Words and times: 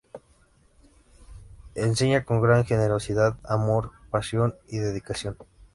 Enseña 1.75 2.25
con 2.25 2.41
gran 2.41 2.65
generosidad, 2.65 3.37
amor, 3.47 3.91
pasión 4.09 4.55
y 4.67 4.77
dedicación. 4.79 5.37